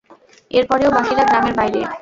[0.51, 1.79] এরপরেও বাকিরা গ্রামের বাইরে?